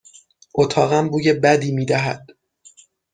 [0.55, 2.27] اتاقم بوی بدی می دهد.